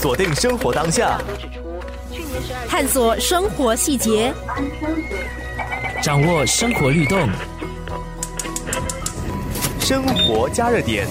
[0.00, 1.18] 锁定生活当下，
[2.68, 4.32] 探索生活细节，
[6.02, 7.28] 掌握生活律动，
[9.80, 11.08] 生活加热点。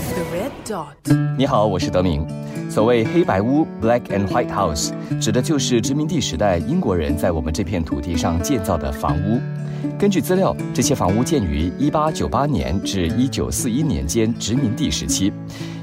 [1.38, 2.45] 你好，我是德明。
[2.76, 9.40] 所谓黑白屋 （Black and White House） 指的就是殖民地时代英国人在我们这片土地上建造的房屋。
[9.98, 15.32] 根据资料，这些房屋建于1898年至1941年间殖民地时期，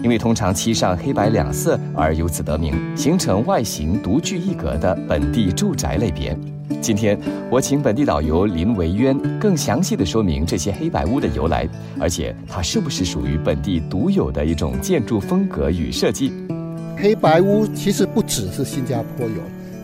[0.02, 6.38] 因为通常漆上黑白两色而由此得名，形成外形独具一格的本地住宅类别。
[6.82, 7.18] 今天
[7.50, 11.66] 我请本地导游林维渊更详细的说明这些黑白屋的由来，
[11.98, 16.30] 而且它是不是属于本地独有的一种建筑风格与设计。
[16.96, 19.42] 黑白屋其实不只是新加坡有，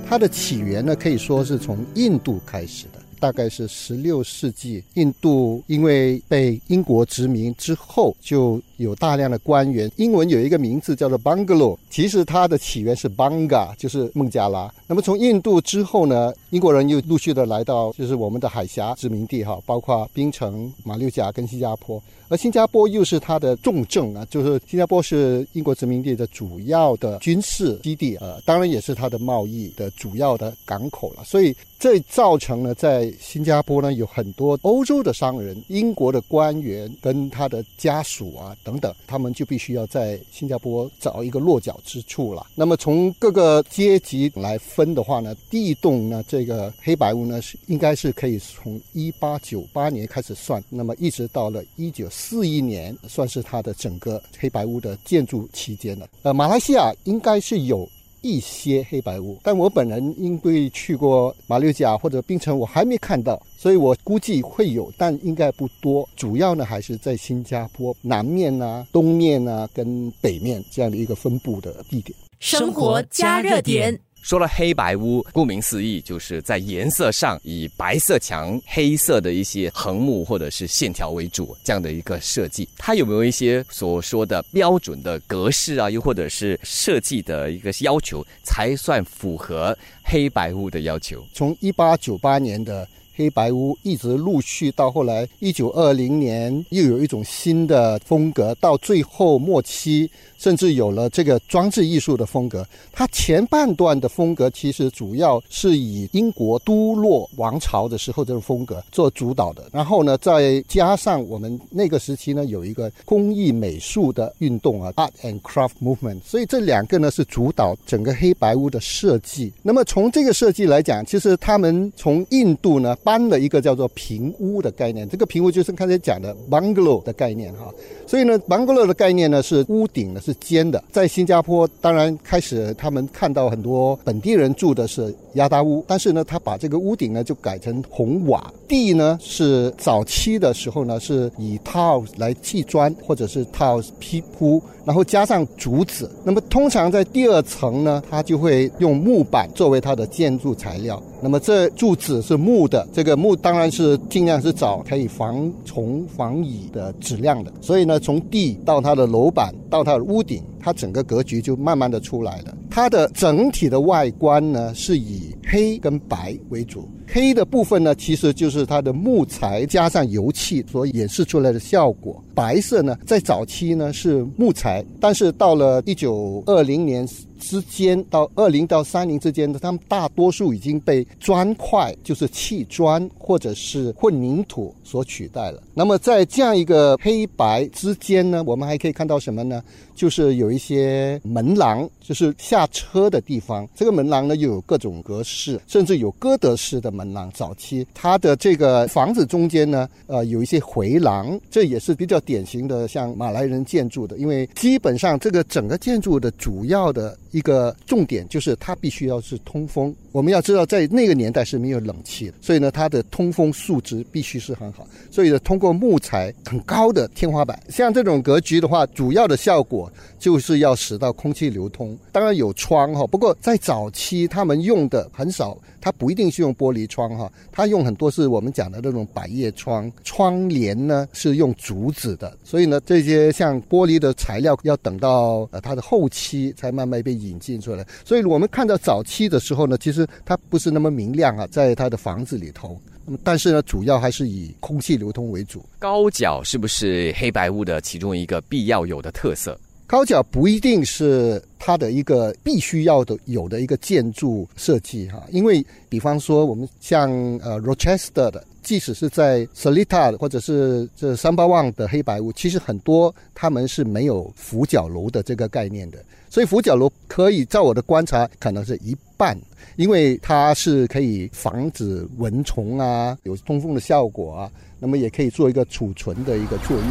[0.08, 9.88] 它的起源呢可以说是从印度开始的，大概是十六世纪，印度因为被英国殖民之后，就有大量的官员。
[9.96, 14.72] 英文有一个名字叫做 Bungalow，其实它的起源是 Banga，就是孟加拉。
[14.86, 22.02] 那么从印度之后呢，英国人又陆续的来到，就是我们的海峡殖民地哈，包括槟城、马六甲跟新加坡。
[22.30, 31.24] 而新加坡又是它的重镇啊，就是新加坡是英国殖民地的主要的军事基地，呃，当然也是它的贸易的主要的港口了。
[31.24, 42.46] 所以这造成了在新加坡呢有很多欧洲的商人、英国的官员跟他的家属啊等等，他们就必须要在新加坡找一个落脚之处了。
[42.54, 52.06] 那么从各个阶级来分的话呢，第一栋呢这个黑白屋呢是应该是可以从一八九八年开始算，那么一直到了一九。
[52.10, 56.06] 四一年算是它的整个黑白屋的建筑期间了。
[56.22, 57.88] 呃，马来西亚应该是有
[58.20, 66.08] 一些黑白雾，但我本人因为去过马六甲或者槟城，我还没看到，所以我估计会有，但应该不多。
[66.16, 72.16] 主要呢还是在新加坡南面啊、东面啊跟北面这样的一个分布的地点。
[72.40, 73.98] 生活加热点。
[74.20, 82.68] 说了黑白屋，顾名思义，就是在颜色上以白色墙、黑色的一些横木或者是线条为主这样的一个设计。
[82.76, 91.24] 它有没有一些所说的标准的格式啊，又或者是设计的一个要求，才算符合黑白屋的要求？
[91.32, 92.86] 从一八九八年的
[93.18, 100.08] 黑白屋，一直陆续到后来一九二零年，又有一种新的风格，到最后末期。
[100.38, 102.64] 甚至有了这个装置艺术的风格。
[102.92, 109.68] 它前半段的风格其实主要是以英国都洛王朝的时候这种风格做主导的。
[109.72, 116.20] 然后呢，再加上我们那个时期呢有一个工艺美术的运动啊，Art and Craft Movement。
[116.24, 119.52] 所以这两个呢是主导整个黑白屋的设计。
[119.60, 125.08] 那么从这个设计来讲，其实他们从印度呢搬了一个叫做平屋的概念。
[125.08, 127.72] 这个平屋就是刚才讲的 bungalow 的概念哈。
[128.06, 130.20] 所以呢，bungalow 的概念呢是屋顶呢。
[130.20, 146.10] 是尖的，在新加坡，当然开始他们看到很多本地人住的是鸭达屋，但是呢，他把这个屋顶呢就改成红瓦地呢，是早期的时候呢是以 tiles 来砌砖，或者是 tiles 铺铺，然后加上竹子。
[146.24, 151.02] 那么通常在第二层呢，它就会用木板作为它的建筑材料。
[151.20, 157.52] 那么这柱子是木的，这个木当然是尽量是找可以防虫防蚁的质量的。
[157.60, 162.56] 所以呢，从地到它的楼板到它的屋顶，它整个格局就慢慢的出来了。
[162.70, 166.90] 它的整体的外观呢，是以黑跟白为主。
[167.10, 172.22] 黑的部分呢，其实就是它的木材加上油漆所演示出来的效果。
[172.34, 177.08] 白色呢，在早期呢是木材，但是到了一九二零年。
[177.40, 185.62] 之间到二零到三零之间的，他们大多数已经被砖块，就是砌砖或者是混凝土所取代了。
[185.72, 189.62] 那么在这样一个黑白之间呢，我们还可以看到什么呢？
[189.94, 193.68] 就是有一些门廊，就是下车的地方。
[193.72, 197.30] 这个门廊呢，又有各种格式，甚至有哥德式的门廊。
[197.32, 204.16] 早期它的这个房子中间呢，呃，有一些回廊，这也是比较典型的像马来人建筑的。
[204.18, 209.94] 因为基本上这个整个建筑的主要的一个重点就是它必须要是通风。
[210.10, 214.84] 我们要知道，在那个年代是没有冷气的，所以呢，它的通风素质必须是很好。
[215.10, 219.88] 所以呢，通过木材很高的天花板，像这种格局的话，主要的效果。
[220.18, 242.80] 就是要使到空气流通，当然有窗哈，不过在早期他们用的很少，它不一定是用玻璃窗哈，它用很多是我们讲的那种百叶窗，窗帘呢是用竹子的，所以呢这些像玻璃的材料要等到呃它的后期才慢慢被引进出来，所以我们看到早期的时候呢，其实它不是那么明亮啊，在它的房子里头。
[243.24, 245.64] 但是呢，主要还是以空气流通为主。
[245.78, 249.58] 高脚是不是黑白屋的其中一个必要有的特色？
[249.88, 257.10] 高脚不一定是它的一个必须要的有的一个建筑设计哈，因为比方说我们像
[257.42, 269.34] 呃 Rochester 的，即使是在 Salita 或者是这三八旺的黑白屋，其实很多他们是没有俯角楼的这个概念的，所以俯角楼可以在我的观察可能是一半，
[269.76, 276.88] 因为它是可以防止蚊虫啊，有通风的效果啊，那么也可以做一个储存的一个作用。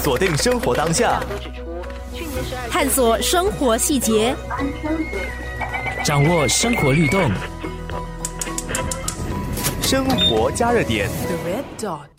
[0.00, 1.22] 锁定生活当下，
[2.70, 4.34] 探索生活细节，
[6.04, 7.30] 掌握生活律动，
[9.82, 11.08] 生活加热点。
[11.08, 12.17] The red dot.